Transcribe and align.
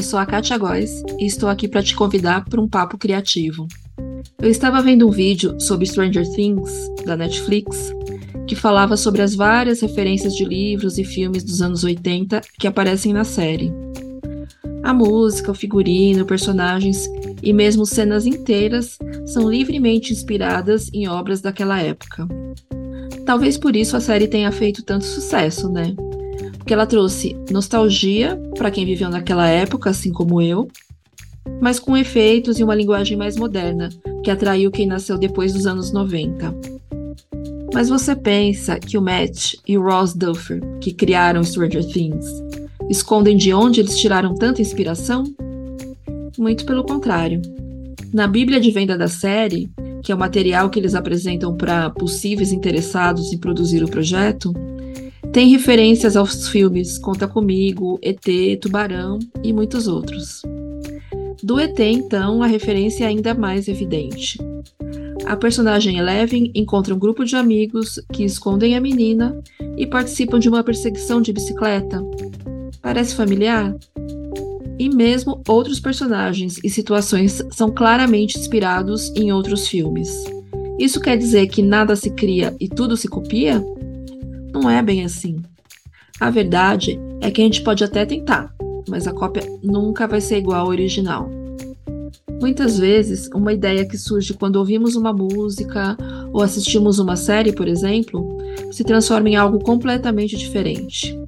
eu 0.00 0.04
sou 0.04 0.18
a 0.18 0.24
Katia 0.24 0.56
Góes 0.56 1.02
e 1.18 1.26
estou 1.26 1.46
aqui 1.46 1.68
para 1.68 1.82
te 1.82 1.94
convidar 1.94 2.46
para 2.46 2.58
um 2.58 2.66
papo 2.66 2.96
criativo. 2.96 3.68
Eu 4.40 4.50
estava 4.50 4.80
vendo 4.80 5.06
um 5.06 5.10
vídeo 5.10 5.60
sobre 5.60 5.84
Stranger 5.84 6.26
Things, 6.32 6.72
da 7.04 7.18
Netflix, 7.18 7.92
que 8.46 8.56
falava 8.56 8.96
sobre 8.96 9.20
as 9.20 9.34
várias 9.34 9.82
referências 9.82 10.34
de 10.34 10.46
livros 10.46 10.96
e 10.96 11.04
filmes 11.04 11.44
dos 11.44 11.60
anos 11.60 11.84
80 11.84 12.40
que 12.58 12.66
aparecem 12.66 13.12
na 13.12 13.24
série. 13.24 13.70
A 14.82 14.94
música, 14.94 15.50
o 15.50 15.54
figurino, 15.54 16.24
personagens 16.24 17.06
e 17.42 17.52
mesmo 17.52 17.84
cenas 17.84 18.24
inteiras 18.24 18.98
são 19.26 19.50
livremente 19.50 20.14
inspiradas 20.14 20.88
em 20.94 21.08
obras 21.08 21.42
daquela 21.42 21.78
época. 21.78 22.26
Talvez 23.26 23.58
por 23.58 23.76
isso 23.76 23.98
a 23.98 24.00
série 24.00 24.26
tenha 24.26 24.50
feito 24.50 24.82
tanto 24.82 25.04
sucesso, 25.04 25.68
né? 25.68 25.94
Porque 26.70 26.74
ela 26.76 26.86
trouxe 26.86 27.36
nostalgia 27.50 28.40
para 28.56 28.70
quem 28.70 28.86
viveu 28.86 29.10
naquela 29.10 29.48
época, 29.48 29.90
assim 29.90 30.12
como 30.12 30.40
eu, 30.40 30.68
mas 31.60 31.80
com 31.80 31.96
efeitos 31.96 32.60
e 32.60 32.62
uma 32.62 32.76
linguagem 32.76 33.16
mais 33.16 33.36
moderna, 33.36 33.88
que 34.22 34.30
atraiu 34.30 34.70
quem 34.70 34.86
nasceu 34.86 35.18
depois 35.18 35.52
dos 35.52 35.66
anos 35.66 35.90
90. 35.90 36.54
Mas 37.74 37.88
você 37.88 38.14
pensa 38.14 38.78
que 38.78 38.96
o 38.96 39.02
Matt 39.02 39.54
e 39.66 39.76
o 39.76 39.82
Ross 39.82 40.14
Duffer, 40.14 40.60
que 40.80 40.92
criaram 40.92 41.42
Stranger 41.42 41.84
Things, 41.84 42.24
escondem 42.88 43.36
de 43.36 43.52
onde 43.52 43.80
eles 43.80 43.98
tiraram 43.98 44.32
tanta 44.36 44.62
inspiração? 44.62 45.24
Muito 46.38 46.64
pelo 46.64 46.84
contrário. 46.84 47.42
Na 48.14 48.28
Bíblia 48.28 48.60
de 48.60 48.70
venda 48.70 48.96
da 48.96 49.08
série, 49.08 49.68
que 50.04 50.12
é 50.12 50.14
o 50.14 50.18
material 50.18 50.70
que 50.70 50.78
eles 50.78 50.94
apresentam 50.94 51.56
para 51.56 51.90
possíveis 51.90 52.52
interessados 52.52 53.32
em 53.32 53.38
produzir 53.38 53.82
o 53.82 53.90
projeto, 53.90 54.54
tem 55.32 55.48
referências 55.48 56.16
aos 56.16 56.48
filmes 56.48 56.98
Conta 56.98 57.28
Comigo, 57.28 57.98
ET, 58.02 58.24
Tubarão 58.60 59.18
e 59.44 59.52
muitos 59.52 59.86
outros. 59.86 60.42
Do 61.42 61.60
ET, 61.60 61.78
então, 61.78 62.42
a 62.42 62.46
referência 62.46 63.04
é 63.04 63.06
ainda 63.06 63.32
mais 63.32 63.68
evidente. 63.68 64.38
A 65.24 65.36
personagem 65.36 65.98
Eleven 65.98 66.50
encontra 66.52 66.94
um 66.94 66.98
grupo 66.98 67.24
de 67.24 67.36
amigos 67.36 68.00
que 68.12 68.24
escondem 68.24 68.76
a 68.76 68.80
menina 68.80 69.40
e 69.76 69.86
participam 69.86 70.40
de 70.40 70.48
uma 70.48 70.64
perseguição 70.64 71.22
de 71.22 71.32
bicicleta. 71.32 72.02
Parece 72.82 73.14
familiar? 73.14 73.76
E 74.78 74.88
mesmo 74.88 75.40
outros 75.46 75.78
personagens 75.78 76.58
e 76.64 76.68
situações 76.68 77.40
são 77.52 77.70
claramente 77.70 78.36
inspirados 78.36 79.14
em 79.14 79.30
outros 79.30 79.68
filmes. 79.68 80.10
Isso 80.78 81.00
quer 81.00 81.16
dizer 81.16 81.46
que 81.46 81.62
nada 81.62 81.94
se 81.94 82.10
cria 82.10 82.56
e 82.58 82.68
tudo 82.68 82.96
se 82.96 83.06
copia? 83.06 83.62
Não 84.52 84.68
é 84.68 84.82
bem 84.82 85.04
assim. 85.04 85.42
A 86.20 86.30
verdade 86.30 86.98
é 87.20 87.30
que 87.30 87.40
a 87.40 87.44
gente 87.44 87.62
pode 87.62 87.82
até 87.82 88.04
tentar, 88.04 88.54
mas 88.88 89.06
a 89.06 89.12
cópia 89.12 89.42
nunca 89.62 90.06
vai 90.06 90.20
ser 90.20 90.38
igual 90.38 90.62
ao 90.62 90.68
original. 90.68 91.30
Muitas 92.40 92.78
vezes, 92.78 93.28
uma 93.34 93.52
ideia 93.52 93.86
que 93.86 93.98
surge 93.98 94.32
quando 94.32 94.56
ouvimos 94.56 94.96
uma 94.96 95.12
música 95.12 95.96
ou 96.32 96.42
assistimos 96.42 96.98
uma 96.98 97.14
série, 97.14 97.52
por 97.52 97.68
exemplo, 97.68 98.38
se 98.72 98.82
transforma 98.82 99.28
em 99.28 99.36
algo 99.36 99.58
completamente 99.58 100.36
diferente. 100.36 101.18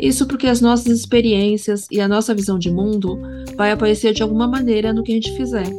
Isso 0.00 0.26
porque 0.26 0.46
as 0.46 0.60
nossas 0.60 0.98
experiências 0.98 1.86
e 1.90 2.00
a 2.00 2.08
nossa 2.08 2.34
visão 2.34 2.58
de 2.58 2.70
mundo 2.70 3.18
vai 3.56 3.70
aparecer 3.70 4.12
de 4.12 4.22
alguma 4.22 4.48
maneira 4.48 4.92
no 4.92 5.02
que 5.02 5.12
a 5.12 5.14
gente 5.14 5.36
fizer. 5.36 5.70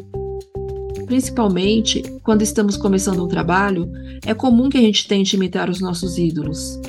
Principalmente 1.05 2.01
quando 2.23 2.41
estamos 2.41 2.77
começando 2.77 3.23
um 3.23 3.27
trabalho, 3.27 3.91
é 4.25 4.33
comum 4.33 4.69
que 4.69 4.77
a 4.77 4.81
gente 4.81 5.07
tente 5.07 5.35
imitar 5.35 5.69
os 5.69 5.79
nossos 5.79 6.17
ídolos. 6.17 6.79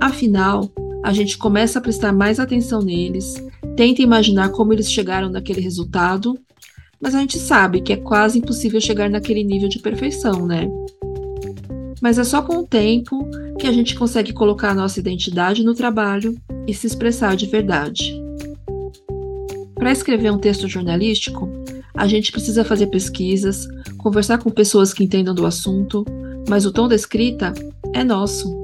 Afinal, 0.00 0.70
a 1.02 1.12
gente 1.12 1.38
começa 1.38 1.78
a 1.78 1.82
prestar 1.82 2.12
mais 2.12 2.40
atenção 2.40 2.82
neles, 2.82 3.34
tenta 3.76 4.02
imaginar 4.02 4.50
como 4.50 4.72
eles 4.72 4.90
chegaram 4.90 5.28
naquele 5.28 5.60
resultado 5.60 6.38
mas 7.00 7.14
a 7.14 7.20
gente 7.20 7.38
sabe 7.38 7.80
que 7.80 7.92
é 7.92 7.96
quase 7.96 8.38
impossível 8.38 8.80
chegar 8.80 9.08
naquele 9.08 9.44
nível 9.44 9.68
de 9.68 9.78
perfeição, 9.78 10.46
né? 10.46 10.68
Mas 12.00 12.18
é 12.18 12.24
só 12.24 12.42
com 12.42 12.58
o 12.58 12.66
tempo 12.66 13.28
que 13.58 13.66
a 13.66 13.72
gente 13.72 13.94
consegue 13.94 14.32
colocar 14.32 14.70
a 14.70 14.74
nossa 14.74 14.98
identidade 14.98 15.64
no 15.64 15.74
trabalho 15.74 16.36
e 16.66 16.74
se 16.74 16.86
expressar 16.86 17.36
de 17.36 17.46
verdade. 17.46 18.20
Para 19.74 19.92
escrever 19.92 20.32
um 20.32 20.38
texto 20.38 20.68
jornalístico, 20.68 21.48
a 21.98 22.06
gente 22.06 22.30
precisa 22.30 22.64
fazer 22.64 22.86
pesquisas, 22.86 23.66
conversar 23.96 24.38
com 24.38 24.50
pessoas 24.50 24.94
que 24.94 25.02
entendam 25.02 25.34
do 25.34 25.44
assunto, 25.44 26.04
mas 26.48 26.64
o 26.64 26.72
tom 26.72 26.86
da 26.86 26.94
escrita 26.94 27.52
é 27.92 28.04
nosso. 28.04 28.62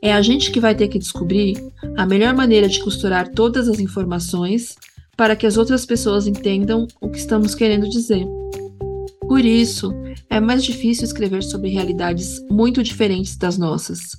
É 0.00 0.12
a 0.12 0.22
gente 0.22 0.52
que 0.52 0.60
vai 0.60 0.72
ter 0.72 0.86
que 0.86 0.98
descobrir 0.98 1.60
a 1.96 2.06
melhor 2.06 2.32
maneira 2.32 2.68
de 2.68 2.80
costurar 2.80 3.28
todas 3.32 3.68
as 3.68 3.80
informações 3.80 4.76
para 5.16 5.34
que 5.34 5.48
as 5.48 5.56
outras 5.56 5.84
pessoas 5.84 6.28
entendam 6.28 6.86
o 7.00 7.10
que 7.10 7.18
estamos 7.18 7.56
querendo 7.56 7.90
dizer. 7.90 8.24
Por 9.22 9.44
isso, 9.44 9.92
é 10.30 10.38
mais 10.38 10.62
difícil 10.62 11.04
escrever 11.04 11.42
sobre 11.42 11.70
realidades 11.70 12.40
muito 12.48 12.84
diferentes 12.84 13.36
das 13.36 13.58
nossas. 13.58 14.16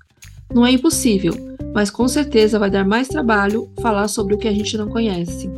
Não 0.53 0.65
é 0.65 0.71
impossível, 0.71 1.33
mas 1.73 1.89
com 1.89 2.05
certeza 2.05 2.59
vai 2.59 2.69
dar 2.69 2.85
mais 2.85 3.07
trabalho 3.07 3.71
falar 3.81 4.09
sobre 4.09 4.35
o 4.35 4.37
que 4.37 4.49
a 4.49 4.53
gente 4.53 4.77
não 4.77 4.89
conhece. 4.89 5.49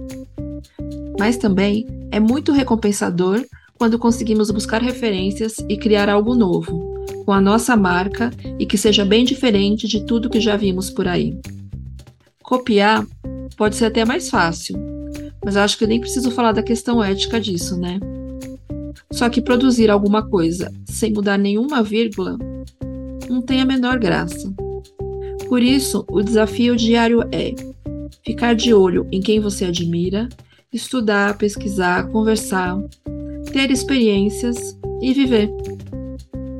Mas 1.19 1.37
também 1.37 1.87
é 2.13 2.19
muito 2.19 2.51
recompensador 2.51 3.43
quando 3.75 3.97
conseguimos 3.97 4.51
buscar 4.51 4.83
referências 4.83 5.57
e 5.67 5.75
criar 5.75 6.07
algo 6.09 6.35
novo, 6.35 7.03
com 7.25 7.31
a 7.31 7.41
nossa 7.41 7.75
marca 7.75 8.29
e 8.59 8.67
que 8.67 8.77
seja 8.77 9.03
bem 9.03 9.25
diferente 9.25 9.87
de 9.87 10.05
tudo 10.05 10.29
que 10.29 10.39
já 10.39 10.55
vimos 10.55 10.91
por 10.91 11.07
aí. 11.07 11.35
Copiar 12.43 13.03
pode 13.57 13.75
ser 13.75 13.85
até 13.85 14.05
mais 14.05 14.29
fácil, 14.29 14.77
mas 15.43 15.57
acho 15.57 15.75
que 15.75 15.87
nem 15.87 15.99
preciso 15.99 16.29
falar 16.29 16.51
da 16.51 16.61
questão 16.61 17.03
ética 17.03 17.41
disso, 17.41 17.79
né? 17.79 17.99
Só 19.11 19.27
que 19.27 19.41
produzir 19.41 19.89
alguma 19.89 20.21
coisa 20.29 20.71
sem 20.85 21.11
mudar 21.11 21.39
nenhuma 21.39 21.81
vírgula 21.81 22.37
não 23.27 23.41
tem 23.41 23.59
a 23.59 23.65
menor 23.65 23.97
graça. 23.97 24.53
Por 25.49 25.63
isso, 25.63 26.05
o 26.11 26.21
desafio 26.21 26.75
diário 26.75 27.23
é 27.31 27.55
ficar 28.23 28.53
de 28.53 28.71
olho 28.71 29.07
em 29.11 29.19
quem 29.19 29.39
você 29.39 29.65
admira, 29.65 30.29
estudar, 30.73 31.37
pesquisar, 31.37 32.07
conversar, 32.07 32.77
ter 33.51 33.69
experiências 33.69 34.77
e 35.01 35.13
viver. 35.13 35.49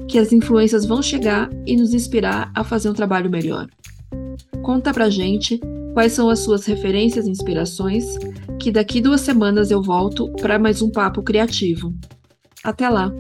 Que 0.08 0.20
as 0.20 0.32
influências 0.32 0.86
vão 0.86 1.02
chegar 1.02 1.50
e 1.66 1.76
nos 1.76 1.94
inspirar 1.94 2.52
a 2.56 2.64
fazer 2.64 2.90
um 2.90 2.94
trabalho 2.94 3.30
melhor. 3.30 3.68
Conta 4.62 4.94
pra 4.94 5.10
gente 5.10 5.60
quais 5.94 6.14
são 6.14 6.30
as 6.30 6.40
suas 6.40 6.66
referências 6.66 7.28
e 7.28 7.32
inspirações, 7.32 8.06
que 8.60 8.72
daqui 8.72 9.02
duas 9.02 9.22
semanas 9.22 9.72
eu 9.72 9.82
volto 9.82 10.32
para 10.34 10.60
mais 10.60 10.82
um 10.82 10.90
papo 10.90 11.22
criativo. 11.22 11.94
Até 12.64 12.90
lá! 12.90 13.12